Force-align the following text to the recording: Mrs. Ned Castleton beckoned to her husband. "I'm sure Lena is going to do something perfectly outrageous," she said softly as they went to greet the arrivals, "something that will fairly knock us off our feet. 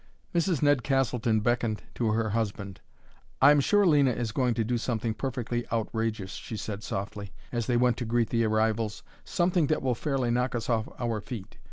Mrs. 0.33 0.63
Ned 0.63 0.81
Castleton 0.81 1.41
beckoned 1.41 1.83
to 1.93 2.09
her 2.13 2.31
husband. 2.31 2.81
"I'm 3.39 3.59
sure 3.59 3.85
Lena 3.85 4.09
is 4.09 4.31
going 4.31 4.55
to 4.55 4.63
do 4.63 4.79
something 4.79 5.13
perfectly 5.13 5.63
outrageous," 5.71 6.31
she 6.31 6.57
said 6.57 6.81
softly 6.81 7.33
as 7.51 7.67
they 7.67 7.77
went 7.77 7.97
to 7.97 8.05
greet 8.05 8.31
the 8.31 8.43
arrivals, 8.43 9.03
"something 9.23 9.67
that 9.67 9.83
will 9.83 9.93
fairly 9.93 10.31
knock 10.31 10.55
us 10.55 10.71
off 10.71 10.89
our 10.97 11.21
feet. 11.21 11.57